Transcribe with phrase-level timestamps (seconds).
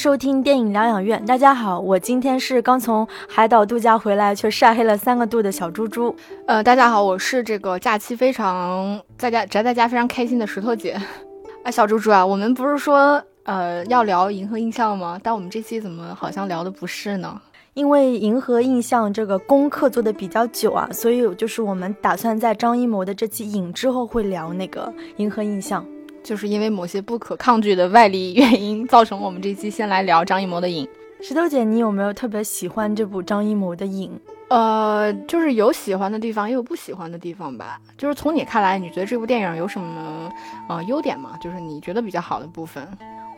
[0.00, 1.22] 收听电影疗养院。
[1.26, 6.16] 大家好，我今天是刚从海岛度假回来，却晒黑了三个度的小猪猪。
[6.46, 10.98] 呃，大家好，我是这个假期非常在家宅在家非常开心的石头姐。
[11.64, 15.20] 哎，小猪猪啊，我们不是说呃要聊银河印象吗？
[15.22, 17.38] 但我们这期怎么好像聊的不是呢？
[17.74, 25.84] 因为银河印象这个功课做的比较久啊，所以就是我们打算在张艺谋的这期影之后会聊那个银河印象。
[26.22, 30.86] 就是因为某些不可抗拒的外力原因，造成我们这期先来聊张艺谋的影。
[31.22, 34.18] 石头姐，你有没有特别喜欢这部张艺谋的影？
[34.48, 37.78] 呃，就是有喜欢的地方，也有不喜欢的地方吧。
[37.96, 40.32] 就是从你看来，你觉得这部电影有什么
[40.68, 41.38] 呃优点吗？
[41.40, 42.86] 就是你觉得比较好的部分？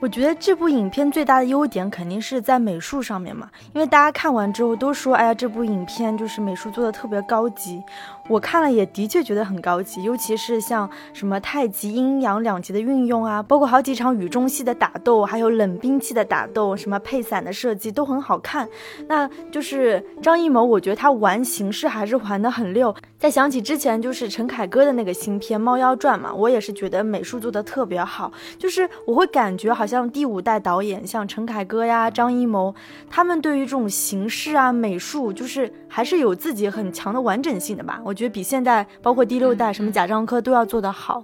[0.00, 7.80] 我觉得这部影片最大的优点肯定是在美术上面嘛，因为大家看完之后都说，哎呀，这部影片就是美术做的特别高级。
[8.28, 18.68] 我看了也的确觉得很高级，尤其是像什么太极阴阳两极的运用啊，包括好几场雨中戏的打斗，还有冷兵器的打斗，什么配伞的设计都很好看。
[19.06, 22.92] 那就是张艺谋，我觉得他玩形式还是玩得很溜。
[23.18, 29.86] 再想起之前就是陈凯歌的那个新片《猫妖传》嘛，我也是觉得美术做的特别好，就是我会感觉好。
[29.92, 32.74] 像第五代导演，像陈凯歌呀、张艺谋，
[33.10, 38.00] 他们对于这种形式啊、美术，就是还是有自己很强的完整性的吧。
[38.02, 41.22] 我觉得比现在包括第六代什么贾樟柯都要做得好。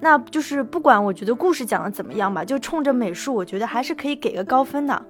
[0.00, 5.02] 那就是不管我觉得故事讲的怎么样吧，就冲着美术，我觉得还是可以给个高分的。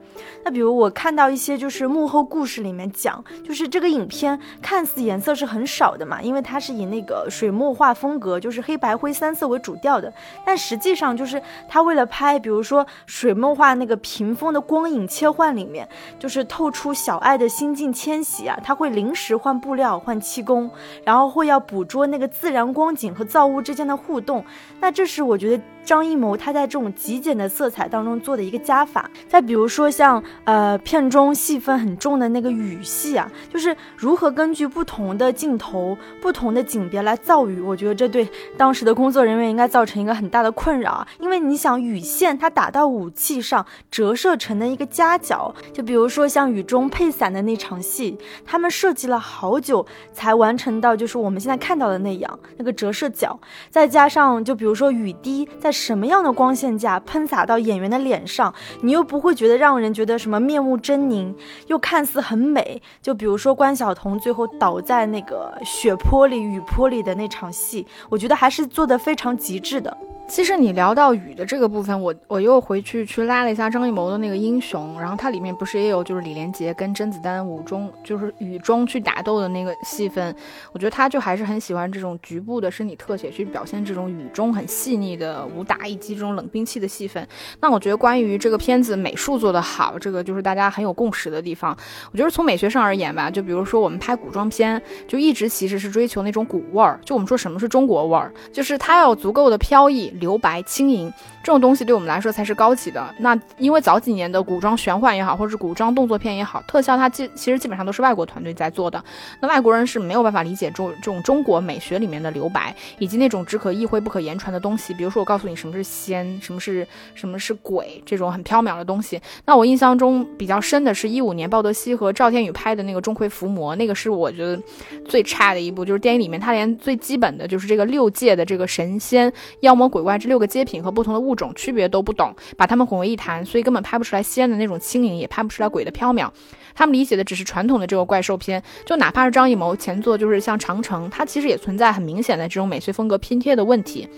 [0.44, 10.12] 那比如我看到一些就是幕后故事里面讲，就是这个影片看似颜色是很少的嘛，因为它是以那个水墨画风格，就是黑白灰三色为主调的。
[10.44, 15.86] 但实际上就是他为了拍，比如说水墨画那个屏风的光影切换里面，
[16.18, 20.70] 就是透出小爱的心境迁徙啊，他会临时换布料、换漆工，
[21.04, 24.44] 然后会要捕捉那个自然光景和造物之间的互动。
[24.80, 25.62] 那这是我觉得。
[25.86, 53.38] 张艺谋他在这种极简的色彩当中做的一个加法，再比如说像呃片中戏份很重的那个雨戏啊，就是如何根据不同的镜头、不同的景别来造雨，我觉得这对当时的工作人员应该造成一个很大的困扰啊，因为你想雨线它打到武器上折射成的一个夹角，就比如说像雨中配伞的那场戏，他们设计了好久才完成到就是我们现在看到的那样那个折射角，
[53.70, 55.75] 再加上就比如说雨滴在。
[55.76, 61.34] 什么样的光线下喷洒到演员的脸上，你又不会觉得让人觉得什么面目狰狞，
[61.66, 62.80] 又看似很美？
[63.02, 69.96] 就比如说关晓彤最后倒在那个血泊里、雨泊里的那场戏，我觉得还是做的非常极致的。
[70.28, 80.34] 其实你聊到雨的这个部分，我我又回去去拉了一下张艺谋的那个英雄，然后它里面不是也有就是李连杰跟甄子丹雨中就是雨中去打斗的那个戏份，
[80.72, 87.26] 我觉得他就还是很喜欢这种局部的身体特写去表现这种雨中很细腻的武打以及这种冷兵器的戏份。
[87.60, 91.76] 那我觉得关于这个片子美术做得好，这个就是大家很有共识的地方。
[92.12, 100.12] 我觉得从美学上而言吧，就比如说我们拍古装片，就一直其实是追求那种古味儿，就我们说什么是中国味儿，就是它要足够的飘逸。
[100.18, 101.12] 留白轻盈
[101.46, 103.14] 这种东西对我们来说才是高级的。
[103.20, 109.00] 那因为早几年的古装玄幻也好，或者是古装动作片也好，特效它基其实基本上都是外国团队在做的。
[109.40, 114.92] 那外国人是没有办法理解中这种中国美学里面的留白，以及那种只可意会不可言传的东西。
[114.94, 116.84] 比如说，我告诉你什么是仙，什么是
[117.14, 119.20] 什么是鬼，这种很缥缈的东西。
[119.44, 124.60] 那我印象中比较深的是一五年鲍德西和赵天宇拍的那个《钟馗伏魔》，那个是我觉得
[125.04, 130.44] 最差的一部，就是电影里面他连最基本的就是这个六界的这个神仙、妖魔鬼怪这六个。
[130.46, 136.30] 阶品和不同的物种区别都不懂，把它们混为一谈，所以根本拍不出来仙的那种轻盈，也拍不出来鬼的缥缈。
[136.74, 144.08] 他们理解的只是传统的这个怪兽片，就哪怕是张艺谋前作就是像长城，它其实也存在很明显的这种美学风格拼贴的问题。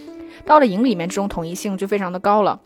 [0.46, 2.60] 到了影里面，这种统一性就非常的高了。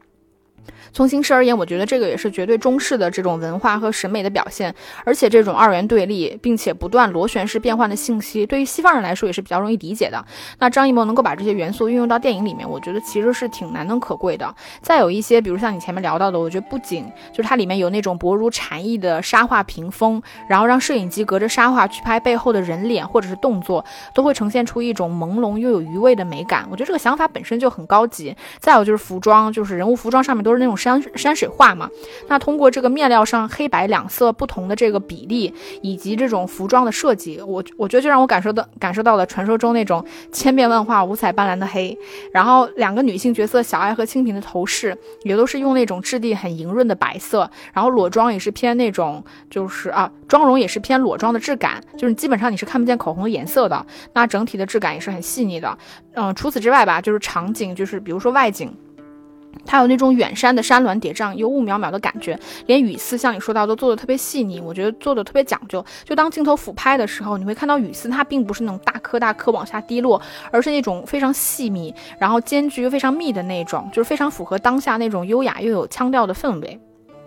[0.93, 4.75] 从形式而言，我觉得这个也是绝对中式的这种文化和审美的表现，
[5.05, 10.23] 而且这种二元对立，并且不断螺旋式变换的信息，对于西方人来说也是比较容易理解的。
[10.59, 14.55] 那张艺谋能够把这些元素运用到电影里面，我觉得其实是挺难能可贵的。
[14.83, 23.83] 再有一些，比如像你前面聊到的，我觉得不仅就是它里面有那种薄如蝉翼的沙画屏风，然后让摄影机隔着沙画去拍背后的人脸或者是动作，
[24.15, 26.67] 都会呈现出一种朦胧又有余味的美感。
[26.71, 28.37] 我觉得这个想法本身就很高级。
[28.59, 30.73] 再有就是服装，就是人物服装上面都是那种。
[30.83, 31.89] 山山水画嘛，
[32.29, 41.97] 那通过这个面料上黑白两色不同的这个比例，以及这种服装的设计，我我觉得就让我感受到感受到了传说中那种千变万化、五彩斑斓的黑。
[42.33, 53.87] 然后两个女性角色小爱和清平的头饰也都是用那种质地很莹润的白色，然后裸妆也是偏那种就是啊，妆容也是偏裸妆的质感，就是基本上你是看不见口红的颜色的。
[54.15, 55.79] 那整体的质感也是很细腻的。
[56.15, 58.75] 嗯，除此之外吧，就是场景，就是比如说外景。
[59.65, 65.85] 它有那种远山的山峦叠嶂、幽雾渺渺的感觉，连雨丝像你说到都做的特别细腻，我觉得做的特别讲究。
[66.05, 70.21] 就当镜头俯拍的时候，你会看到雨丝，它并不是那种大颗大颗往下滴落，
[70.51, 76.81] 而是那种非常细密，然后间距又非常密的那种，就是非常符合当下那种优雅又有腔调的氛围。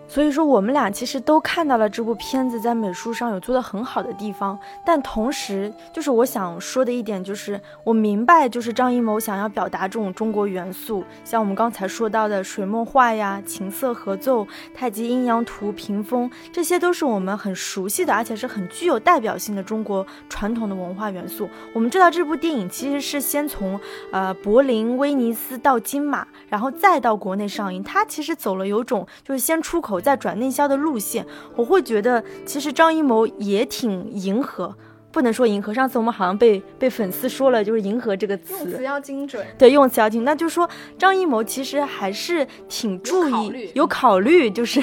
[0.08, 21.48] 所以说，我们俩其实都看到了这部片子在美术上有做的很好的地方，但同时，就是我想说的一点，就是我明白，就是张艺谋想要表达这种中国元素，像我们刚才说到的水墨画呀、琴瑟合奏、太极阴阳图、屏风，这些都是我们很熟悉的，而且是很具有代表性的中国传统的文化元素。
[21.74, 23.78] 我们知道这部电影其实是先从
[24.12, 29.95] 呃柏林、威尼斯到金马，然后再到国内上映，它其实走了有种就是先出口。
[30.00, 34.74] 在转内销的路线，我会觉得其实张艺谋也挺迎合，
[35.10, 35.72] 不能说迎合。
[35.72, 39.46] 上次我们好像被被粉丝说了，就是迎合这个词，用词要精准。
[39.58, 44.80] 对，用词要精，那就说张艺谋其实还是挺注意，有考虑，就是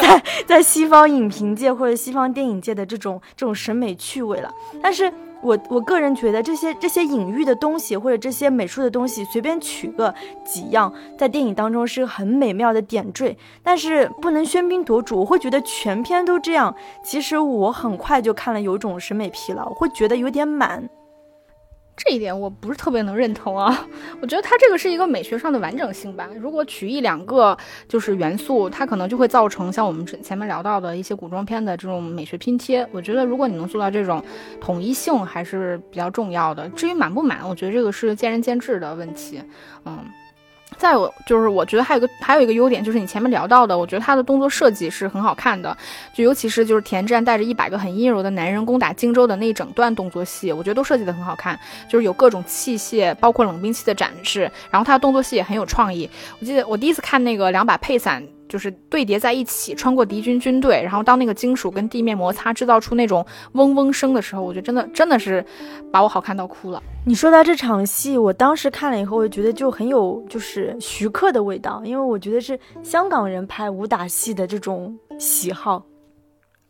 [0.00, 4.50] 在在西方影评界或者西方电影界的这种这种审美趣味了，
[4.82, 5.12] 但是。
[5.44, 10.12] 我我个人觉得这些这些隐喻的东西，或者这些美术的东西，随便取个
[10.42, 15.20] 几样，在电影当中是很美妙的点缀，但是不能喧宾夺主。
[15.20, 20.88] 我会觉得全篇都这样，其实我很快就看了，有种审美疲劳，会觉得有点满。
[21.96, 23.86] 这一点我不是特别能认同啊，
[24.20, 26.28] 我觉得它这个是一个美学上的完整性吧。
[26.40, 27.56] 如果取一两个
[27.88, 32.86] 就是元素，它可能就会造成像我们前面聊到的一些古装片的这种美学拼贴。
[32.90, 34.22] 我觉得如果你能做到这种
[34.60, 36.68] 统一性，还是比较重要的。
[36.70, 39.40] 至于满不满，我觉得这个是见仁见智的问题。
[39.84, 39.98] 嗯。
[40.76, 45.76] 再有就是，我觉得还有个还有一个优点，就是你前面聊到的，我觉得他的动作设计是很好看的，
[46.12, 56.08] 就尤其是就是田战带着一百个很阴柔的男人攻打荆州的那一整段动作戏，我觉得都设计的很好看，就是有各种器械，包括冷兵器的展示，然后他的动作戏也很有创意。
[56.40, 58.22] 我记得我第一次看那个两把配伞。
[58.54, 65.44] 就是对叠在一起，穿过敌军军队，然后当那个金属跟地面摩擦，制造出那种嗡嗡声的时候，我觉得真的真的是
[65.90, 66.80] 把我好看到哭了。
[67.04, 75.84] 你说到这场戏，我当时看了以后，我觉得就很有就是徐克的味道，因为我觉得是香港人拍武打戏的这种喜好。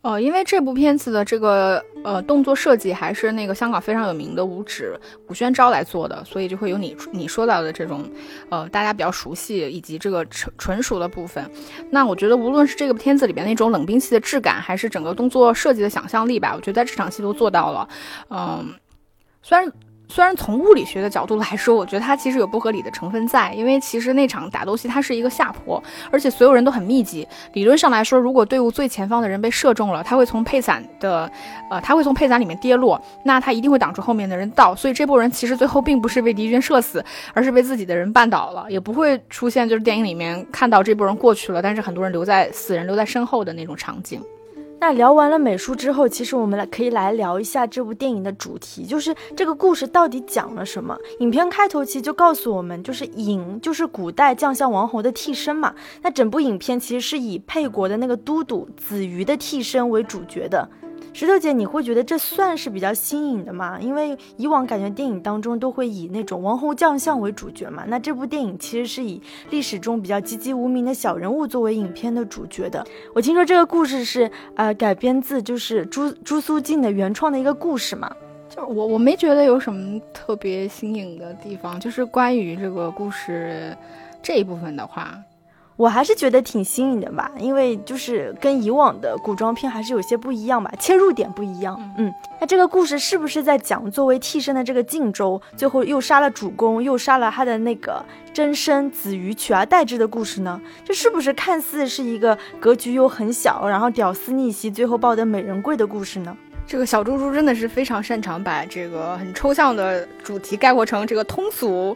[0.05, 8.07] 哦，因为这部片子的这个呃动作设计还是那个香港非常有名的武指古宣昭来做的，所以就会有你你说到的这种
[8.49, 11.43] 呃大家比较熟悉以及这个纯纯熟的部分。
[11.89, 17.89] 那我觉得无论是这个片子里边那种冷兵器的质感，还是整个动作设计的想象力吧，我觉得在这场戏都做到了。
[18.29, 18.75] 嗯，
[19.41, 19.67] 虽然。
[20.07, 25.81] 虽然从物理学的角度来说，我觉得它其实有不合理的成分在，因为其实那场打斗戏它是一个下坡，
[26.11, 27.27] 而且所有人都很密集。
[27.53, 31.29] 理论上来说，如果队伍最前方的人被射中了，他会从配伞的，
[31.69, 34.75] 呃，他会从配伞里面跌落，那他一定会挡住后面的人到。
[34.75, 37.03] 所以这波人其实最后并不是被敌军射死，
[37.33, 44.21] 而是被自己的人绊倒了，也不会出现就是电影里面看到这波人过去了，但是很多人留在死人留在身后的那种场景。
[44.79, 50.95] 那聊完了美术之后，其实我们来可以来聊一下这部电影的主题，就是这个故事到底讲了什么。
[51.21, 55.73] 影片开头其实就告诉我们，就是尹就是古代将相王侯的替身嘛。
[56.03, 60.69] 那整部影片其实是以沛国的那个都督子瑜的替身为主角的。
[61.17, 63.79] 石头姐，你会觉得这算是比较新颖的吗？
[63.79, 67.85] 因为以往感觉电影当中都会以那种王侯将相为主角嘛。
[67.87, 72.85] 那这部电影其实是以历史中比较籍籍无名的小人物作为影片的主角的。
[73.13, 78.13] 我听说这个故事是呃改编自就是朱朱苏静的原创的一个故事嘛。
[78.49, 83.73] 就我我没觉得有什么特别新颖的地方，就是关于这个故事
[84.21, 85.17] 这一部分的话。
[85.77, 91.77] 我还是觉得挺新颖的吧，因为就是跟以往的古装片还是有些不一样吧，切入点不一样。
[91.97, 98.03] 嗯，那这个故事是不是在讲作为替身的这个靖州，最后又杀了主公，又杀了他的那个
[98.33, 100.61] 真身子瑜，取而代之的故事呢？
[100.85, 106.37] 这是不是看似是一个格局又很小，然后屌丝逆袭，最后抱得美人归的故事呢？
[106.67, 111.95] 这个小猪猪真的是非常擅长把这个很抽象的主题概括成这个通俗、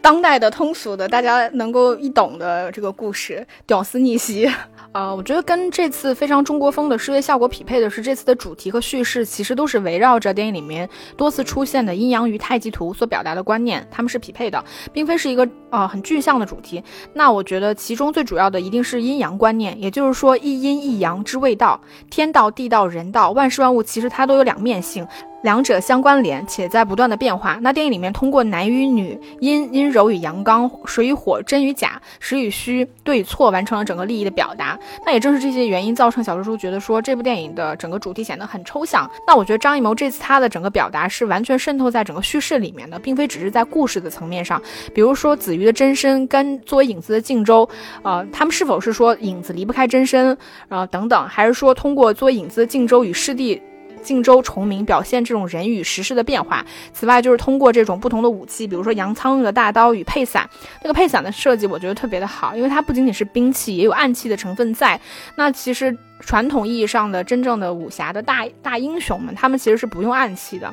[0.00, 4.50] 当代的通俗的，大家能够一懂的这个故事，屌丝逆袭。
[4.92, 16.82] 啊，我觉得跟这次非常中国风的视觉效果匹配的是，这次的主题和叙事其实都是围绕着电影里面多次出现的阴阳鱼太极图所表达的观念，他们是匹配的，并非是一个啊很具象的主题。
[17.12, 25.06] 那我觉得其中最主要的一定是阴阳观念，也就是说一阴一阳之谓道，天道、地道、人道，万事万物其实它都有两面性。
[25.42, 27.58] 两者相关联，且在不断的变化。
[27.62, 34.78] 那电影里面通过男与女、阴阴柔与阳刚、水与火、真与假、实与虚、对与错，完成了整个利益的表达。
[35.06, 39.08] 那也正是这些原因造成小说书觉得说这部电影的整个主题显得很抽象。
[39.26, 44.60] 那我觉得张艺谋这次他的整个表达是完全渗透在整个叙事里面的，并非只是在故事的层面上。
[44.92, 47.68] 比如说子瑜的真身跟作为影子的靖州，
[48.02, 50.36] 呃，他们是否是说影子离不开真身，
[50.68, 53.62] 呃等等，还是说通过作为影子的靖州与师弟？
[53.98, 56.64] 靖州重明表现这种人与时势的变化。
[56.92, 60.48] 此外，就是通过这种不同的武器，比如说杨仓用的大刀与配伞，
[60.82, 64.98] 那个配伞的设计我觉得特别的好，因为它不仅仅是兵器，也有暗器的成分在。
[65.36, 70.72] 那其实传统意义上的真正的武侠的大大英雄们，他们其实是不用暗器的。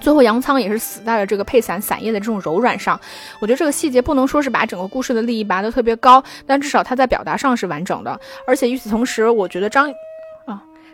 [0.00, 3.00] 最后，杨仓也是死在了这个配伞伞叶的这种柔软上。
[3.40, 8.20] 我觉得这个细节不能说是把整个故事的利益拔得特别高，但至少它在表达上是完整的。
[8.46, 9.90] 而且与此同时，我觉得张。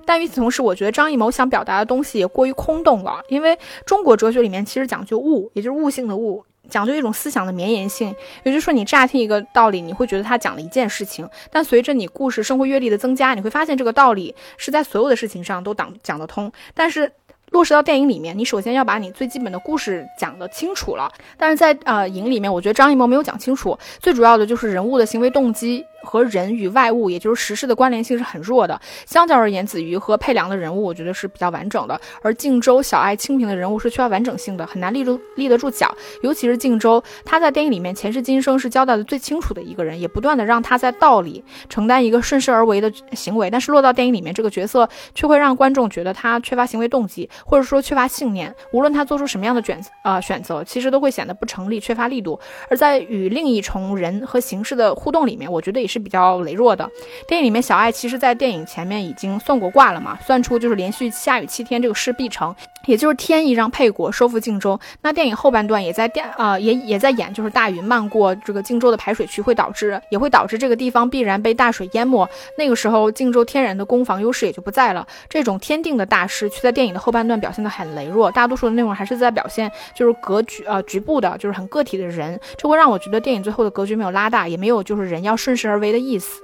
[0.05, 3.21] 但与此同时，我觉得张艺谋想表达的东西也过于空洞了。
[3.29, 8.15] 因为中国哲学里面其实讲究悟，也就是悟性的悟，讲究一种思想的绵延性。
[8.45, 16.51] 也就是说，你乍听一个道理，你会觉得他讲了一件事情，但随着你故事生活阅历的增加，你会发现这个道理是在所有的事情上都讲讲得通。
[16.75, 17.11] 但是
[17.51, 21.13] 落实到电影里面，你首先要把你最基本的故事讲得清楚了。
[21.37, 25.85] 但是在呃影里面，我觉得张艺谋没有讲清楚，最主要的就是人物的行为动机。
[26.03, 28.81] 和人与外物，也就是实事的关联性是很弱的。
[29.07, 32.01] 相较而言，子瑜和佩良的人物，我觉得是比较完整的。
[32.23, 35.95] 而靖州、小爱、清平的人物是缺乏完整性的，很难立住立得住脚。
[36.23, 43.49] 尤其是靖州，他在电影里面前世今生是交代的最清楚的一个人，也不断的让他在道里承担一个顺势而为的行为。
[43.49, 48.55] 但是落到电影里面，这个角色却会让观众觉得他缺乏行为动机，或者说缺乏信念。
[48.73, 52.39] 无论他做出什么样的选呃选择，其实都会显得不成立，缺乏力度。
[52.69, 55.92] 而在与另一重人和形式的互动里面，我觉得也是。
[55.93, 56.89] 是比较羸弱的。
[57.29, 62.55] 电影里面，小爱其实在电影前面已经算过卦了嘛，算出就是连续下雨七天，这个事必成，
[62.87, 64.79] 也就是天意让沛国收复荆州。
[65.03, 72.27] 那电影后半段也在电啊，也也在演，就是大雨漫过这个荆州的排水渠，会导致也会导致这个地方必然被大水淹没。
[72.57, 75.07] 那个时候，荆州天然的攻防优势也就不在了。
[75.29, 85.82] 这种天定的大势，却在电影的后半段表现得很羸弱，大多数的内容还是在表现就是格局呃局部的，就是很个体的人，这会让我觉得电影最后的格局没有拉大，也没有就是人要顺势而。
[85.83, 86.41] 为的意思，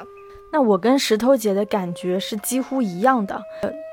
[0.52, 3.42] 那我跟石头姐的感觉是几乎一样的。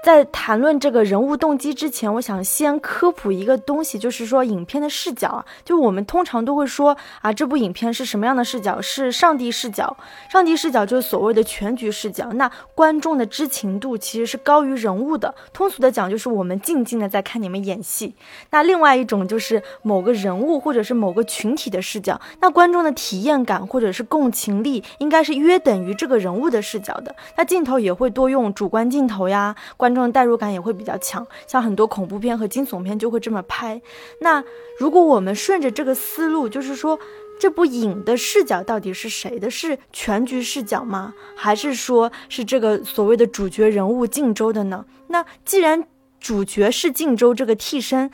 [0.04, 5.44] 在谈论这个人物动机之前，我想先科普一个东西，就是说影片的视角啊。
[5.64, 8.80] 就我们通常都会说啊，这部影片是什么样的视角？
[8.80, 9.98] 是上帝视角。
[10.30, 12.32] 上帝视角就是所谓的全局视角。
[12.34, 15.34] 那观众的知情度其实是高于人物的。
[15.52, 18.14] 通俗的讲，就是我们静静的在看你们演戏。
[18.52, 22.22] 那另外一种就是某个人物或者是某个群体的视角。
[22.42, 27.16] 那观众的体验感或者是共情力应该是约等于这个人物的视角的。
[27.38, 29.96] 那镜头也会多用主观镜头呀，观。
[29.96, 33.82] 这种代入感也会比较强，像很多恐怖片和惊悚片就会这么拍。
[34.20, 34.44] 那
[34.78, 37.00] 如果我们顺着这个思路，就是说
[37.40, 39.50] 这部影的视角到底是谁的？
[39.50, 41.14] 是全局视角吗？
[41.38, 44.84] 还是说是这个所谓的主角人物靖州的呢？
[45.08, 45.88] 那既然
[46.20, 48.12] 主角是靖州这个替身。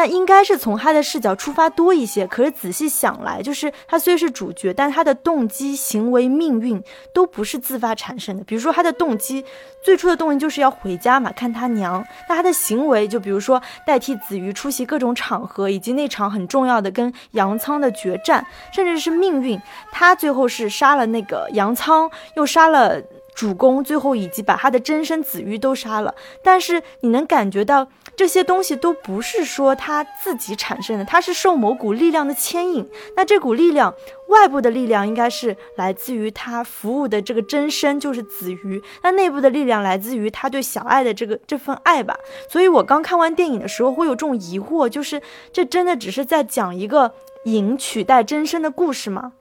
[0.00, 8.42] 那应该是从他的视角出发多一些，可是仔细想来，就是他虽是主角，但他的动机、行为、命运都不是自发产生的。
[8.44, 9.44] 比如说他的动机，
[9.84, 12.02] 最初的动机就是要回家嘛，看他娘。
[12.30, 19.60] 那他的行为，就比如说代替子瑜出席各种场合，以及那场很重要的跟杨仓的决战，甚至是命运，
[19.92, 23.02] 他最后是杀了那个杨仓，又杀了。
[23.32, 27.86] 主公最后以及把他的真身子瑜都杀了，但是你能感觉到
[28.20, 32.86] 这些东西都不是说他自己产生的，他是受某股力量的牵引。
[33.16, 33.94] 那这股力量，
[34.28, 38.82] 外部的力量应该是来自于他服务的这个真身，就是子瑜。
[39.02, 42.14] 那内部的力量来自于他对小爱的这个这份爱吧。
[42.46, 49.32] 所以我刚看完电影的时候会有这种疑惑，就是这真的只是在讲一个影取代真身的故事吗？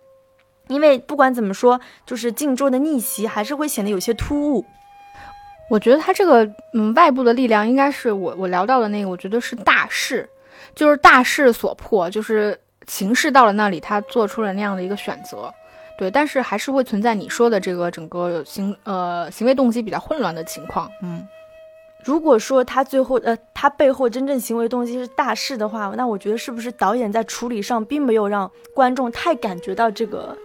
[0.70, 4.64] 因为不管怎么说，就是靖州的逆袭还是会显得有些突兀。
[5.70, 10.28] 我觉得他这个嗯外部的力量应该是我我聊到的那个，我觉得是大势，
[10.74, 15.54] 就是大势所迫，就是情势到了那里，他做出了那样的一个选择。
[15.98, 20.90] 对，但是还是会存在你说的这个整个行呃行为动机比较混乱的情况。
[21.04, 21.28] 嗯，
[22.04, 30.36] 如果说他最后呃他背后真正行为动机是大势的话，那我觉得是不是导演在处理上并没有让观众太感觉到这个。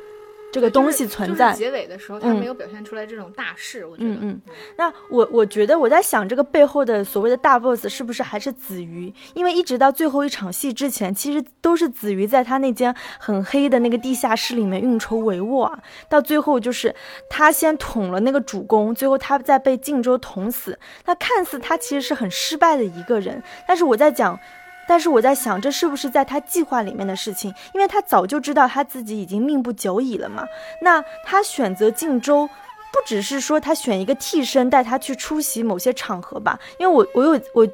[0.55, 1.53] 这个东西存在。
[1.53, 4.11] 结尾的时候，他没有表现出来这种大势，我觉得。
[4.11, 4.41] 嗯嗯。
[4.77, 9.13] 那我我觉得我在想，这个背后的所谓的大 boss 是不是还是子瑜？
[9.35, 15.77] 因为一直到最后一场戏之前，其实都是子瑜在他那间很黑的那个地下室里面运筹帷幄啊。
[16.09, 16.95] 到最后就是
[17.29, 20.79] 他先捅了那个主公，最后他再被靖州捅死。
[21.05, 24.39] 那看似他其实是很失败的一个人，但是我在讲。
[24.87, 27.53] 但是我在想，这是不是在他计划里面的事情？
[27.73, 30.45] 因为他早就知道他自己已经命不久矣了嘛。
[30.83, 36.59] 那他选择靖州，不只是说他选一个替身带他去出席某些场合吧？
[36.79, 37.67] 因为我我有我，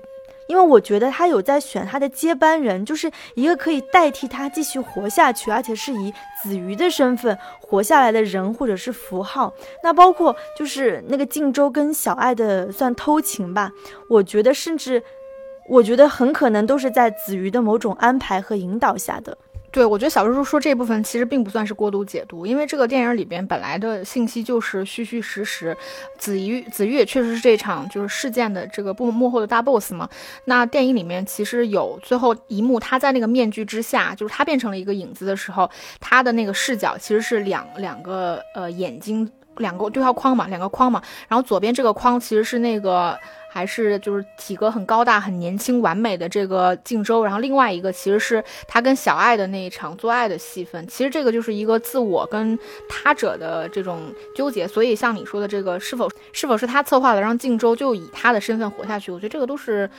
[0.47, 6.13] 因为我觉得他有在选他的接班人，就是一个可以代替他继续活下去，而且是以
[6.43, 9.53] 子瑜的身份活下来的人或者是符号。
[9.83, 13.73] 那包括就是那个靖州跟小爱的算偷情吧？
[14.09, 15.03] 我觉得甚至。
[15.71, 19.39] 我觉得很可能都是在子瑜的某种安排和引导下的。
[19.71, 25.77] 对，我觉得小叔叔说这部分其实并不算是过度解读，因为这个电影里边本来的信息就是虚虚实实。
[26.19, 30.09] 子瑜，子瑜也确实是这场就是事件的这个幕幕后的大 boss 嘛。
[30.47, 41.03] 那电影里面其实有最后一幕，他在那个面具之下，就是他变成了一个影子的时候，他的那个视角其实是两两个呃眼睛，两个对话框嘛，两个框嘛。
[41.29, 43.19] 然后左边这个框其实是那个。
[43.53, 50.87] 还是就是体格很高大、很年轻、完美的这个靖州，然后另外一个其实是他跟小爱的那一场做爱的戏份。
[50.87, 52.57] 其实这个就是一个自我跟
[52.89, 54.03] 他者的这种
[54.37, 54.69] 纠结。
[54.69, 59.11] 所以像你说的这个，是否是否是他策划的，让靖州就以他的身份活下去？
[59.11, 59.91] 我觉得这个都是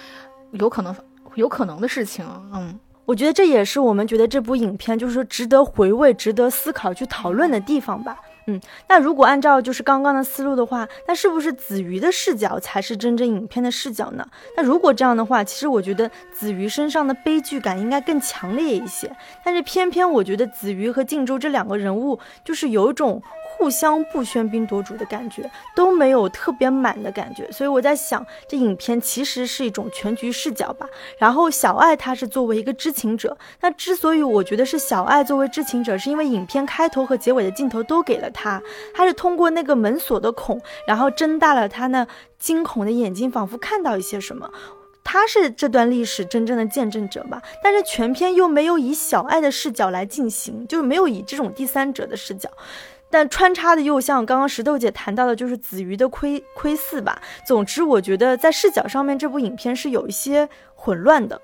[0.51, 0.95] 有可能、
[1.35, 2.25] 有可能的事情。
[2.53, 8.17] 嗯，我觉得这也是我们觉得这部影片就是值得回味、值得思考、去讨论的地方吧。
[8.47, 14.25] 嗯，那如果按照就是刚刚的思路的话，那是不是子瑜的视角才是真正影片的视角呢？
[14.57, 19.11] 那如果这样的话，其实我觉得子瑜身上的悲剧感应该更强烈一些。
[19.43, 23.21] 但是偏偏我觉得子瑜和靖州这两个人物就是有一种。
[23.57, 30.87] 互相不喧宾夺主的感觉都没有特别满的感觉，所以我在想，这影片其实是一种全局视角吧。
[31.19, 38.61] 然后小爱她是作为一个知情者，那之所以我觉得是小爱作为知情者，是因为影片开头和结尾的镜头都给了他，
[38.93, 42.07] 他是通过那个门锁的孔，然后睁大了他那
[42.39, 44.51] 惊恐的眼睛，仿佛看到一些什么。
[45.03, 47.41] 他是这段历史真正的见证者吧？
[47.63, 52.49] 但是全片又没有以小爱的视角来进行，就是没有以这种第三者的视角。
[53.09, 57.21] 但穿插的又像刚刚石头姐谈到的，就是子瑜的窥窥伺吧。
[57.45, 61.41] 总之，我觉得在视角上面，这部影片是有一些混乱的。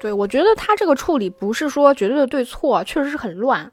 [0.00, 3.70] 对，我觉得他这个处理不是说绝对的对错，确实是很乱，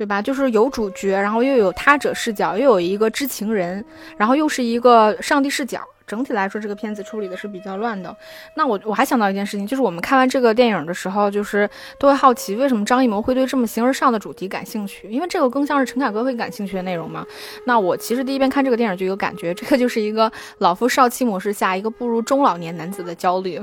[0.00, 0.22] 对吧？
[0.22, 3.84] 就是有主角，然后又有他者视角，又有一个知情人，
[4.16, 5.78] 然后又是一个上帝视角。
[6.06, 8.16] 整体来说，这个片子处理的是比较乱的。
[8.56, 15.06] 那我我还想到一件事情，就是我们看完这个电影的时候，就是都会好奇，为什么张艺谋会对这么形而上的主题感兴趣？
[15.10, 17.22] 因为这个更像是陈凯歌会感兴趣的内容嘛。
[17.66, 23.60] 那我其实第一遍看这个电影就有感觉，这个就是一个老夫少妻模式下一个步入中老年男子的焦虑。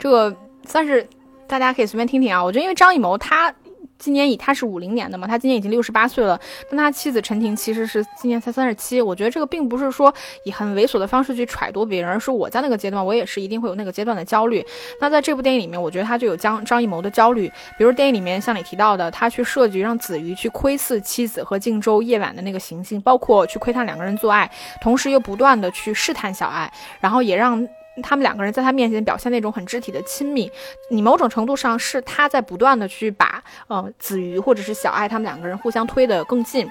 [0.00, 0.34] 这个
[0.66, 1.06] 算是
[1.46, 2.42] 大家可以随便听听啊。
[2.42, 3.54] 我觉得因为张艺谋他。
[3.98, 6.38] 今年以他是五零年的嘛，他今年已经六十八岁了，
[6.70, 9.00] 但他妻子陈婷其实是今年才三十七。
[9.00, 10.12] 我觉得这个并不是说
[10.44, 14.64] 以很猥琐的方式去揣度别人，而是我在那个阶段，我也是一定会有那个阶段的焦虑。
[15.00, 27.66] 那在这部电影里面，我觉得他就有张张艺谋的焦虑，比如电影里面像你提到的，他去设计让子瑜去窥视妻子和靖州夜晚的那个行径，包括去窥探两个人做爱，同时又不断的去试探小爱，然后也让。
[28.02, 30.50] 他们两个人在他面前表现那种很肢体的亲密，
[30.90, 36.66] 你某种程度上是他在不断的去把，呃，子瑜或者是小爱他们两个人互相推得更近。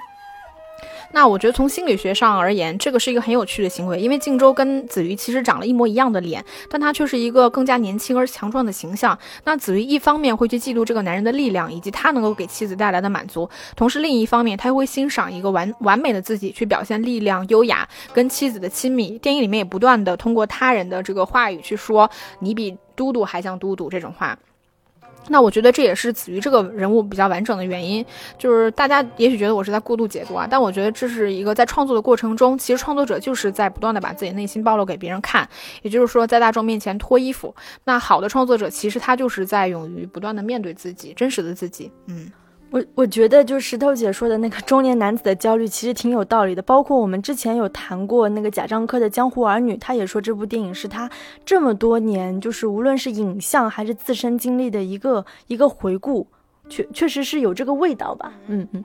[1.12, 9.18] 那我觉得从心理学上而言，这个是一个很有趣的行为，因为靖州跟子瑜其实长了一模一样的脸，但他却是一个更加年轻而强壮的形象。
[9.44, 19.18] 那子瑜一方面会去嫉妒这个男人的力量以及他能够给妻子带来的满足，同时另一方面他又会欣赏一个完完美的自己去表现力量、优雅跟妻子的亲密。
[19.18, 24.36] 电影里面也不断的通过他人的这个话语去说你比都督还像都督这种话。
[25.28, 28.04] 那我觉得这也是子瑜这个人物比较完整的原因，
[28.38, 35.48] 就是大家也许觉得我是在过度解读啊，但我觉得这是一个在创作的过程中，其实创作者就是在不断的把自己内心暴露给别人看，
[35.82, 37.54] 也就是说在大众面前脱衣服。
[37.84, 42.30] 那好的创作者其实他就是在勇于不断的面对自己真实的自己，嗯。
[42.70, 46.60] 我我觉得，就石头姐说的那个中年男子的焦虑，其实挺有道理的。
[46.60, 51.08] 包括我们之前有谈过那个贾樟柯的《江湖儿女》，他也说这部电影是他
[51.44, 56.26] 这么多年，就是无论是影像还是自身经历的一个一个回顾，
[56.68, 58.32] 确确实是有这个味道吧。
[58.48, 58.84] 嗯嗯。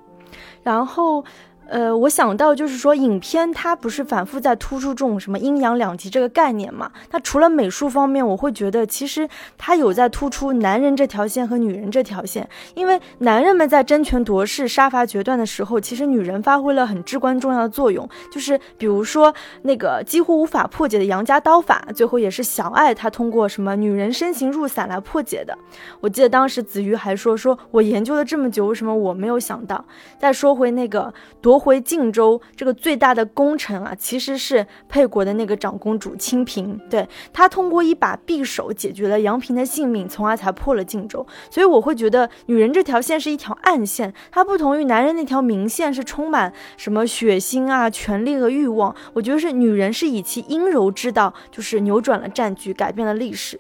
[0.64, 1.26] 然后，
[1.72, 6.92] 呃，我想到就是说，影片它不是反复在突出这种什么阴阳两极这个概念嘛？
[7.10, 9.26] 它除了美术方面，我会觉得其实
[9.58, 12.46] 它有在突出男人这条线和女人这条线。
[12.76, 18.06] 因为男人们在争权夺势、杀伐决断的时候，其实女人发挥了很至关重要的作用。
[18.30, 25.58] 就是比如说那个几乎无法破解的杨家刀法，最后也是小爱她通过什么女人身形入伞来破解的。
[26.02, 29.86] 我记得当时子瑜还说：“说我研究了这么久，为什么我没有想到？”
[30.20, 31.61] 再说回那个夺。
[31.62, 36.80] 回晋州这个最大的功臣啊，其实是沛国的那个长公主清平。
[36.90, 41.26] 对她通过一把匕首解决了杨平的性命，从而才破了晋州。
[41.52, 48.96] 所以我会觉得女人这条线是一条暗线，它不同于男人那条明线，是充满什么血腥啊、权力和欲望。
[49.14, 53.60] 我觉得是女人是以其阴柔之道，就是扭转了战局，改变了历史。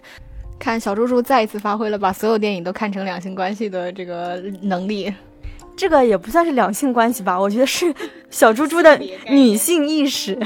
[0.57, 5.13] 看小猪猪再一次发挥了把所有电影都看成两性关系的这个能力。
[5.81, 7.91] 这个也不算是两性关系吧，我觉得是
[8.29, 8.95] 小猪猪的
[9.27, 10.37] 女性意识。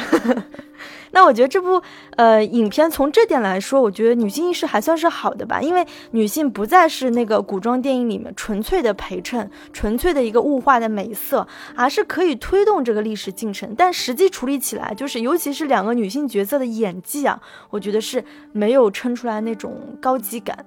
[1.11, 1.81] 那我觉得这部
[2.15, 11.45] 呃影片从这点来说，我觉得女性意识还算是好的吧，因为女性不再是那个古装电影里面纯粹的陪衬、纯粹的一个物化的美色，
[11.75, 13.75] 而是可以推动这个历史进程。
[13.77, 20.65] 但实际处理起来，就是尤其是两个女性角色的演技啊，我觉得是没有撑出来那种高级感。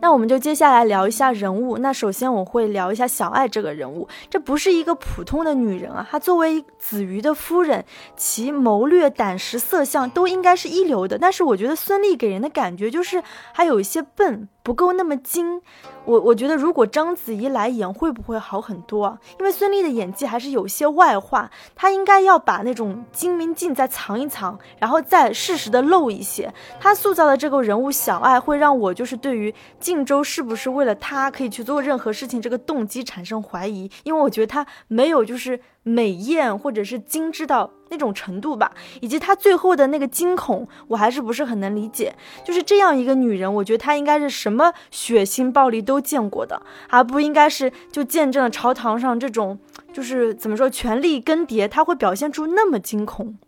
[0.00, 1.78] 那我们就接下来聊一下人物。
[1.78, 7.84] 那首先我会聊一下小爱这个人物，这不是一个普通的女人啊，她作为子瑜的夫人，
[8.16, 11.18] 其谋略、胆识、色相都应该是一流的。
[11.18, 14.48] 但是我觉得孙俪给人的感觉就是还有一些笨。
[14.66, 15.62] 不够那么精，
[16.04, 19.16] 我我觉得如果章子怡来演会不会好很多？
[19.38, 26.52] 因为孙俪的演技还是有些外化，她应该要把那种精明劲再藏一藏，然后再适时的露一些。
[26.80, 35.60] 她塑造的这个人物小爱会让我就是对于靖州是不是为了她可以去做任何事情这个动机产生怀疑，因为我觉得她没有就是。
[35.88, 42.12] 美艳或者是精致到那种程度吧，以及她最后的那个惊恐，我还是不是很能理解。
[42.44, 49.56] 就是这样一个女人，我觉得她应该是什么血腥暴力都见过的，而不应该是就见证了朝堂上这种
[49.92, 53.38] 就是怎么说权力更迭，她会表现出那么惊恐。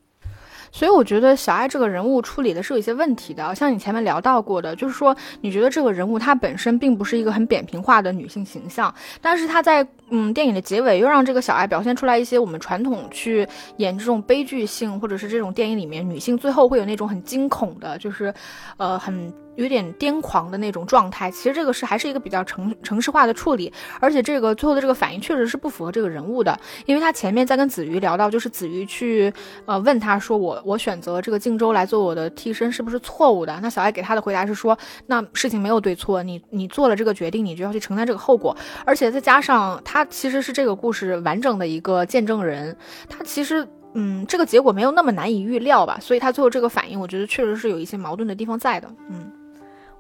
[0.79, 13.45] 所以我觉得小爱这个人物处理的是有一些问题的，像你前面聊到过的，就是说你觉得这个人物她本身并不是一个很扁平化的女性形象，但是她在嗯电影的结尾又让这个小爱表现出来一些我们传统去
[13.79, 18.33] 演这种悲剧性或者是这种电影里面女性最后会有那种很惊恐的，就是
[18.77, 19.35] 呃很。
[19.59, 29.33] 有点癫狂的那种状态，其实这个是还是一个比较城城市化的处理，而且这个最后的这个反应确实是不符合这个人物的，因为他前面在跟子瑜聊到，就是子瑜去
[29.67, 33.59] 呃问他说我我选择这个荆州来做我的替身是不是错误的？
[33.61, 42.77] 那小爱给他的回答是说，那事情没有对错，你你做了这个决定，你就要去承担这个后果，而且再加上他其实是这个故事完整的一个见证人，
[43.09, 49.33] 他其实嗯这个结果没有那么难以预料吧，所以他最后这个反应，我觉得确实是有一些矛盾的地方在的，嗯。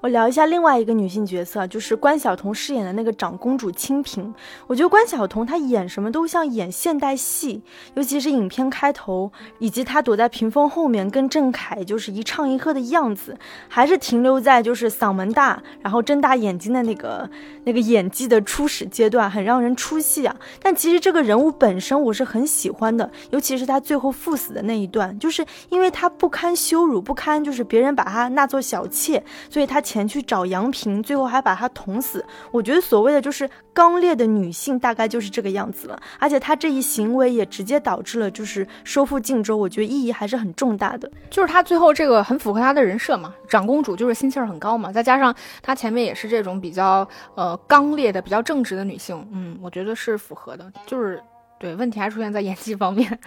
[0.00, 4.32] 我聊一下另外一个女性角色，就是关晓彤饰演的那个长公主清平。
[4.68, 7.60] 我觉得关晓彤她演什么都像演现代戏，
[7.94, 17.28] 尤其是影片开头，以及她躲在屏风后面跟郑恺就是一唱一和的样子，还是停留在就是嗓门大，然后睁大眼睛的那个
[17.64, 20.36] 那个演技的初始阶段，很让人出戏啊。
[20.62, 29.82] 但其实这个人物本身我是很喜欢的，尤其是她最后赴死的那一段，就是因为她不堪羞辱，不堪就是别人把她纳做小妾，所以她。
[29.88, 32.22] 前去找杨平，最后还把他捅死。
[32.50, 35.98] 我觉得所谓的就是刚烈的女性，大概就是这个样子了。
[36.18, 41.10] 而且她这一行为也直接导致了就是收复晋州，我觉得意义还是很重大的。
[41.30, 50.70] 就是她最后这个很符合她的人设嘛，长公主就是心气儿很高嘛，再加上她前面也是这种比较呃刚烈的、比较正直的女性，嗯，我觉得是符合的。
[50.86, 51.22] 就是
[51.58, 53.18] 对问题还出现在演技方面。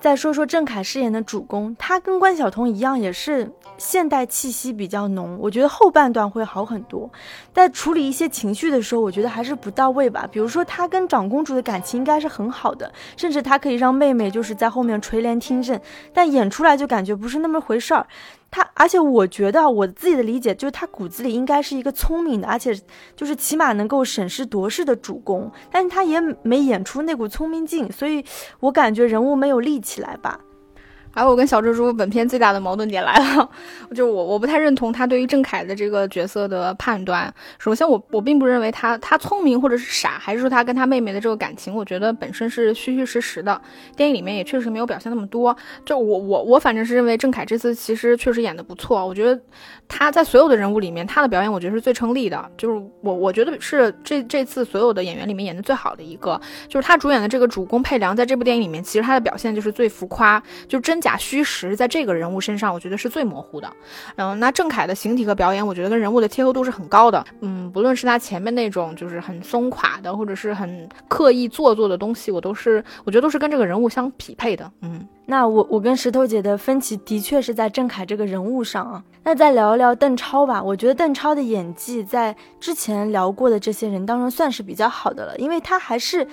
[0.00, 5.36] 再说说郑恺饰演的主公，他跟关晓彤一样，也是现代气息比较浓。
[5.40, 7.10] 我觉得后半段会好很多，
[7.52, 10.28] 在处理一些情绪的时候，我觉得还是不到位吧。
[10.30, 15.80] 比如说他跟长公主的感情应该是很好的，甚至他可以让妹妹就是在后面垂帘听政，
[16.14, 18.06] 但演出来就感觉不是那么回事儿。
[18.50, 22.74] 他，而且我觉得我自己的理解就是他骨子里应该是一个聪明的，而且
[23.14, 28.24] 就是起码能够审时度势的主公，但是他也没演出那股聪明劲，所以
[28.60, 30.40] 我感觉人物没有立起来吧。
[31.10, 33.50] 还有我跟小蜘蛛本片最大的矛盾点来了，
[33.94, 37.32] 就我我不太认同他对于郑恺的这个角色的判断。
[37.58, 43.60] 首先，我我并不认为他他聪明或者是傻，还是说他跟他妹妹的这个感情，我觉得本身是虚虚实实的。
[43.96, 45.56] 电影里面也确实没有表现那么多。
[45.84, 49.40] 就我我我反正是认为郑恺这次其实确实演的不错，我觉得
[49.88, 52.48] 他在所有的人物里面，他的表演我觉得是最成立的。
[52.56, 61.07] 就是我我觉得是这这次所有的演员里面演的最好的一个，就是他主演的这个主公佩良，在这部电影里面，其实他的表现就是最浮夸，就真假。
[61.08, 63.72] 假虚实在这个人物身上，我觉得是最模糊的。
[64.16, 67.24] 嗯，那郑恺的形体和表演，我觉得跟人物的贴合度是很高的。
[67.40, 74.70] 嗯，不论是他前面那种就是很松垮的，或者是很刻意做作的东西，我都是我觉得都是跟这个人物相匹配的。
[74.82, 79.02] 嗯，那我我跟石头姐的分歧的确是在郑恺这个人物上啊。
[79.24, 86.28] 那再聊一聊邓超吧，我觉得邓超的演技在之前聊过的这些人当中算是比较好的了，因为他还是。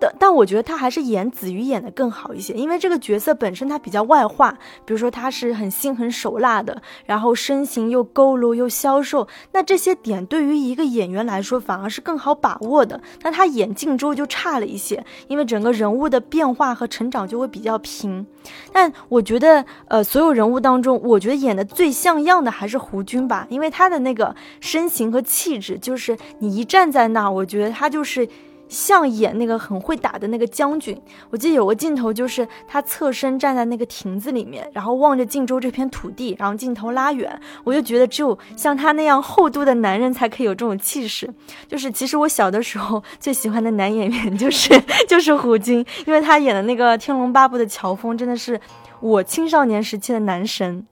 [0.00, 4.52] 但但我觉得他还是演子瑜演的更好一些，因为这个角色本身他比较外化，
[4.84, 13.00] 比如说他是很心狠手辣的，然后身形又佝偻又消瘦，那这些点对于一个演员来说反而是更好把握的。
[13.22, 18.26] 那他演靖州就差了一些，因为整个人物的变化和成长就会比较平。
[18.72, 28.28] 但我觉得，呃，所有人物当中，我觉得演的最像样的还是胡军吧，因为他的那个身形和气质，就是你一站在那，我觉得他就是。
[28.72, 41.28] 像演那个很会打的那个将军，我记得有个镜头就是他侧身站在那个亭子里面，然后望着晋州这片土地，然后镜头拉远，我就觉得只有像他那样厚度的男人才可以有这种气势。
[41.68, 44.70] 就是其实我小的时候最喜欢的男演员就是
[45.06, 48.58] 就是胡军，因为他演的那个《天龙八部》的乔峰真的是
[49.00, 50.86] 我青少年时期的男神。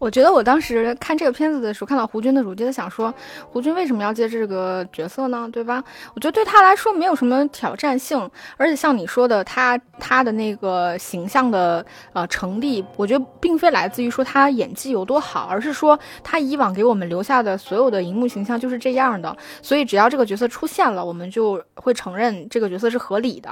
[0.00, 3.12] 我觉得我当时看这个片子的时候，看到胡军的时候，就在想说，
[3.50, 5.46] 胡军为什么要接这个角色呢？
[5.52, 5.84] 对吧？
[6.14, 8.18] 我觉得对他来说没有什么挑战性，
[8.56, 11.84] 而且像你说的，他他的那个形象的
[12.14, 23.50] 呃成立，我觉得并非来自于说他演技有多好，而是说他以往给我们留下的所有的荧幕形象就是这样的，所以只要这个角色出现了，我们就会承认这个角色是合理的。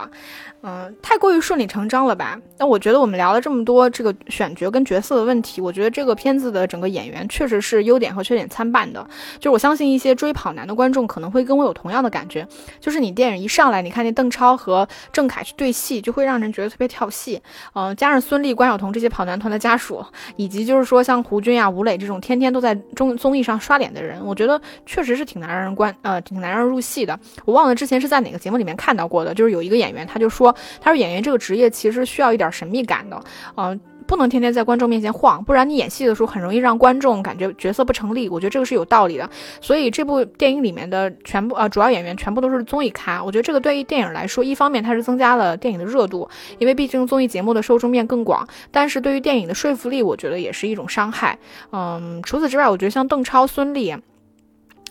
[0.63, 2.41] 嗯，太过于顺理成章了吧？
[2.57, 6.38] 那我觉得我们聊了这么多这个选角跟角色的问题，我觉得这个片。
[6.39, 9.07] 子的整个演员确实是优点和缺点参半的，
[9.39, 12.47] 就是我相信一些追跑男的观众可能会跟我有同样的感觉，
[12.81, 17.41] 就是你电影一上来，你看见邓超和郑恺去对戏，就会让人觉得特别跳戏。
[17.75, 20.05] 嗯，加上孙俪、关晓彤这些跑男团的家属，
[20.37, 27.19] 以及就是说像胡军啊、吴磊这种天天都在综综艺上刷脸的人，我觉得确实是挺难让人观呃挺难让人入戏的。
[27.45, 33.23] 我忘了之前是在哪个节目里面看到过的，就是有一个演员他就说，他说演员这个职业其实需要一点神秘感的，
[33.57, 33.79] 嗯。
[34.09, 38.27] 不能天天在观众面前晃，不然你演戏的时候很容易让观众感觉角色不成立。
[38.27, 39.29] 我觉得这个是有道理的。
[39.61, 43.23] 所以这部电影里面的全部呃主要演员全部都是综艺咖。
[43.23, 46.27] 我觉得这个对于电影来说，一方面它是增加了电影的热度，
[46.59, 48.49] 因为毕竟综艺节目的受众面更广。
[48.71, 51.39] 但是对于电影的说服力，我觉得也是一种伤害。
[51.73, 54.01] 嗯，除此之外，我觉得像邓超、孙俪。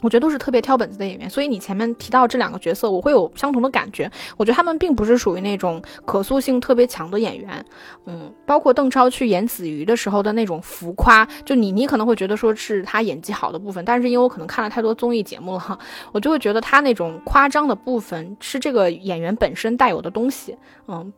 [0.01, 4.09] 我觉得都是特别挑本子的演员，所以你前面提到这两个角色，我会有相同的感觉。
[4.37, 7.65] 我觉得他们并不是属于那种可塑性特别强的演员，
[8.05, 15.79] 嗯，包括邓超去演子瑜的时候的那种浮夸，就你你可能会觉得说是他演技好的部分，但是因为我可能看了太多综艺节目了，
[16.11, 20.55] 我就会觉得他那种夸张的部分是这个演员本身带有的东西，
[20.87, 21.11] 嗯，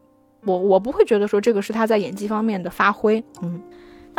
[0.45, 3.61] 我我不会觉得说这个是他在演技方面的发挥，嗯。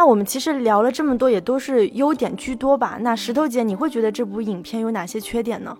[0.01, 2.97] 那我们其实聊了这么多，也都是优点居多吧？
[3.03, 5.77] 那石头姐，你会觉得这部影片有哪些缺点呢？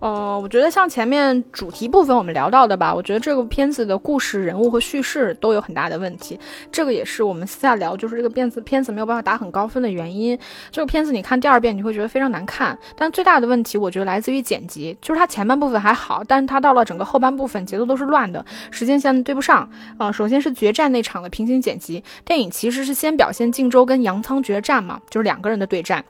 [0.00, 6.38] 呃，我觉得像前面主题部分我们聊到的吧，我觉得这个片子的故事、人物和叙事都有很大的问题。
[6.70, 10.38] 这个也是我们私下聊，就是这个片子片子没有办法打很高分的原因。
[10.70, 19.68] 这个片子你看第二遍你会觉得非常难看，但最大的问题我觉得来自于剪辑，就是它前半部分还好，但是它到了整个后半部分节奏都是乱的，时间线对不上。
[19.96, 26.04] 啊，首先是决战那场的平行剪辑，电影其实是先表现靖州跟杨仓决战嘛，就是两个人的对战。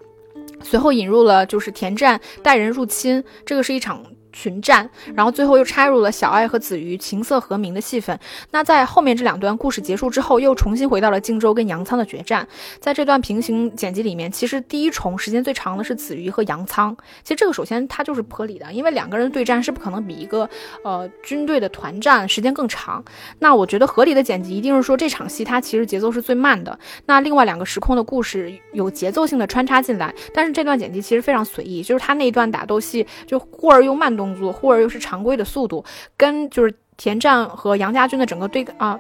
[0.63, 4.05] 随后引入了就是田战带人入侵，这个是一场。
[4.33, 8.19] 群战，然后最后又插入了小爱和子瑜琴瑟和鸣的戏份。
[8.51, 12.47] 那在后面这两段故事结束之后，又重新回到了荆州跟杨仓的决战。
[12.79, 16.97] 在这段平行剪辑里面，其实第一重时间最长的是子瑜和杨仓。
[17.23, 20.49] 其实这个首先它就是不合理的，因为两个人对战是不可能比一个
[20.85, 23.03] 呃军队的团战时间更长。
[23.39, 26.79] 那我觉得合理的剪辑一定是说这场戏它其实节奏是最慢的。
[27.07, 34.28] 那另外两个时空的故事有节奏性的穿插进来，但是这段剪辑其实非常随意，就是他那一段打斗戏就忽而又慢动。
[34.35, 35.85] 动作，或者又是常规的速度，
[36.17, 38.99] 跟就是田战和杨家军的整个对啊，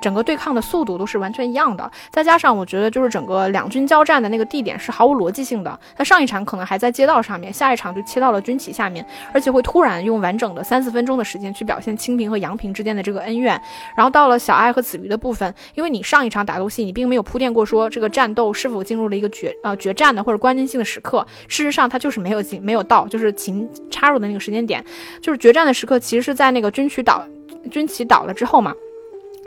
[0.00, 1.90] 整个对抗的速度都是完全一样的。
[2.10, 5.78] 再加上我觉得就是整个两军交战的那个地点是毫无逻辑性的。
[5.96, 13.60] 他上一场可能还在街道上面，下一场就切到了军旗下面，而且会突然用完整的三四分钟的时间去表现清平和杨平之间的这个恩怨。
[13.96, 24.84] 然后到了小爱和子瑜的部分，因为你上一场打斗戏你并没有铺垫过说这个战斗是否进入了一个决呃决战的或者关键性的时刻，事实上它就是没有进没有到，就是秦插入的那个时间点，
[25.20, 27.24] 就是决战的时刻其实是在那个军旗倒
[27.70, 28.72] 军旗倒了之后嘛。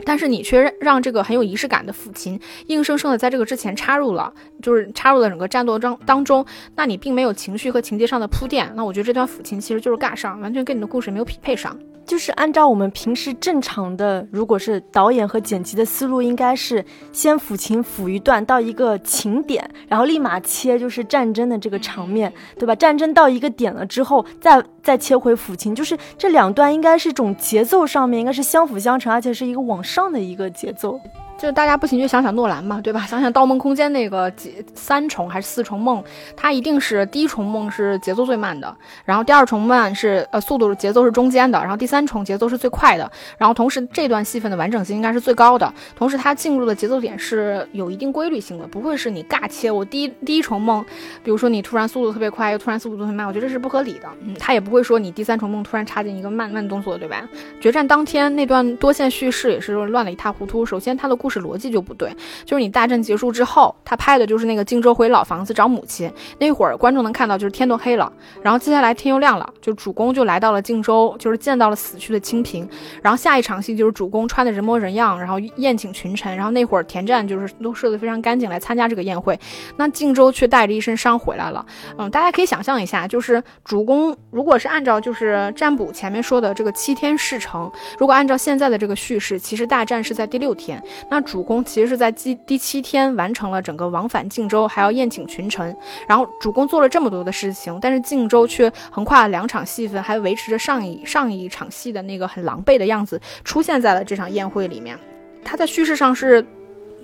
[0.04, 6.44] 但是你却让这个很有仪式感的抚琴硬生生的在这个之前插入了，就是插入了整个战斗当当中，
[6.76, 11.78] 那你并没有情绪和情节上的铺垫，那我觉得这段抚琴其实就是尬上，完全跟你的故事没有匹配上。
[12.06, 22.74] 就是按照我们平时正常的，如果是导演和剪辑的思路，应该是先抚琴抚一段到一个情点，然后立马切就是战争的这个场面，对吧？
[22.74, 31.00] 战争到一个点了之后，再再切回抚琴，就是这两段应该是种节奏上面应该是相辅相成，而且是一个往上的一个节奏。
[31.42, 33.00] 就大家不行就想想诺兰嘛，对吧？
[33.10, 36.00] 想想《盗梦空间》那个几三重还是四重梦，
[36.36, 38.72] 它一定是第一重梦是节奏最慢的，
[39.04, 49.68] 然后第二重梦是呃速度节奏是中间的，然后第三重节奏是最快的，然后同时这段戏份的完整性应该是最高的，同时它进入的节奏点是有一定规律性的，不会是你尬切。
[49.68, 50.84] 我第一第一重梦，
[51.24, 54.08] 比如说你突然速度特别快，又突然速度特别慢，我觉得这是不合理的。
[54.20, 57.28] 嗯，它也不会说你第三重梦突然插进一个慢慢动作，对吧？
[57.60, 60.64] 决战当天那段多线叙事也是乱了一塌糊涂。
[60.64, 61.31] 首先它的故事。
[61.32, 62.14] 是逻辑就不对，
[62.44, 66.12] 就是你大战结束之后，他拍的就是那个荆州回老房子找母亲。
[66.38, 72.68] 那会儿，观众能看到就是天都黑了，然后接下来天又亮了，就主公就来到了荆州，就是见到了死去的清平，
[73.02, 79.38] 然后下一场戏就是主公穿的人模人样，然后宴请群臣，然后那会儿田战就是都设的非常干净来参加这个宴会，
[79.78, 81.64] 那荆州却带着一身伤回来了，
[81.96, 91.21] 嗯，大家可以想象一下，就是主公如果是按照就是占卜前面说的这个七天事成，如果按照现在的这个叙事，其实大战是在第六天，那。
[91.24, 95.76] 主公其实是在第第七天完成了整个往返晋州，还要宴请群臣。
[96.08, 104.98] 然后主公做了这么多的事情，但是晋州却横跨了两场戏份，还维持着上一上一场戏的那个很狼狈的样子，出现在了这场宴会里面。
[105.44, 106.44] 他在叙事上是。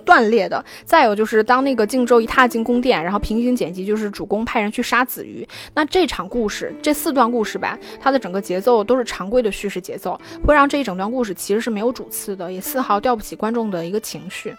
[0.09, 0.65] 断裂的。
[0.85, 5.47] 再有就是，当那个靖州一踏进宫殿，然后平行剪辑就是主公派人去杀子瑜。
[5.75, 14.55] 那这场故事，这四段故事吧，它的整个节奏都是常规的叙事节奏，会让这一整段故事其实是没有主次的，也丝毫吊不起观众的一个情绪。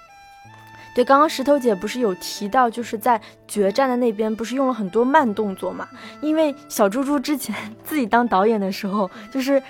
[0.95, 5.89] 对，刚刚石头姐不是有提到，就是在决战的那边不是用了很多慢动作嘛？
[6.21, 9.61] 因为小猪猪之前 自己当导演的时候，就是。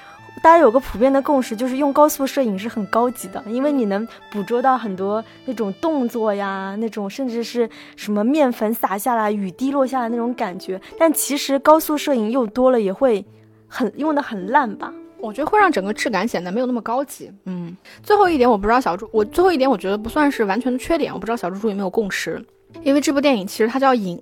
[0.43, 10.81] 大家有个普遍的共识，就是用高速摄影是很高级的，因为你能捕捉到很多那种动作呀，那种甚至是什么面粉洒下来、雨滴落下来那种感觉。
[10.99, 13.23] 但其实高速摄影又多了，也会
[13.69, 14.93] 很用的很烂吧？
[15.19, 17.31] 我觉得会让整个质感显得没有那么高级。
[17.45, 22.43] 嗯，最后一点我不知道小猪，我最后一点我觉得不算是完全的缺点，我不知道小猪猪有没有共识。
[22.83, 24.19] 因为这部电影其实它叫影，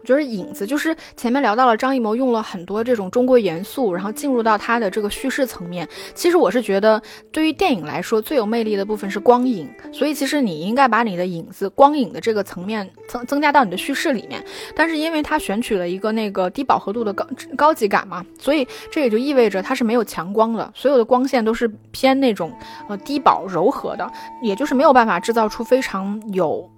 [0.00, 5.88] 我觉得影子就是前面聊到了张艺谋用了很多这种中国元素，然后进入到他的这个叙事层面。
[6.14, 14.44] 其实我是觉得，对于电影来说最有魅力的部分是光影，所以其实你应该把你的影子、光影的这个层面增增加到你的叙事里面。
[14.74, 22.52] 但是因为它选取了一个那个低饱和度的高高级感嘛，所以这也就意味着它是没有强光的，所有的光线都是偏那种
[22.88, 24.10] 呃低饱柔和的，
[24.42, 26.68] 也就是没有办法制造出非常有。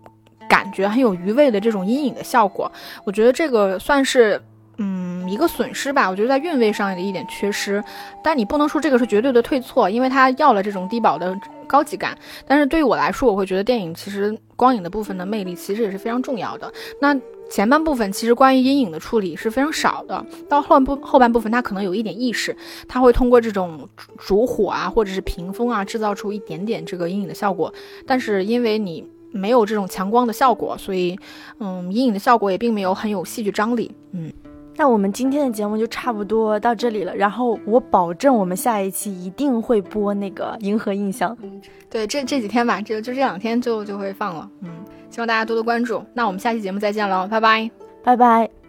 [0.53, 2.71] 感觉很有余味的这种阴影的效果，
[3.07, 4.39] 我觉得这个算是
[4.77, 6.11] 嗯一个损失吧。
[6.11, 7.83] 我觉得在韵味上的一点缺失，
[8.23, 11.35] 但你不能说这个是绝对的退错，因为它要了这种低保的
[11.67, 12.19] 高级感。
[12.47, 16.71] 但是对于我来说，我会觉得电影其实光影的部分的魅力其实也是非常重要的。
[17.01, 22.55] 那前半部分其实关于阴影的处理是非常少的，到后半部后半部分它可能有一点意识，
[22.87, 23.89] 它会通过这种
[24.19, 27.73] 烛火啊或者是屏风啊制造出一点点这个阴影的效果。
[28.07, 29.03] 但是因为你。
[29.33, 31.19] 没有这种强光的效果，所以，
[31.59, 33.91] 嗯，阴影的效果也并没有很有戏剧张力。
[34.13, 34.33] 嗯，
[34.77, 37.15] 那我们今天的节目就差不多到这里了。
[37.17, 41.33] 然后我保证，我们下一期一定会播那个《银河印象》。
[41.43, 44.49] 嗯，对，这这几天吧，就就这两天就就会放了。
[44.61, 44.71] 嗯，
[45.11, 46.05] 希望大家多多关注。
[46.15, 47.71] 那我们下期节目再见喽，拜拜，
[48.03, 48.62] 拜拜。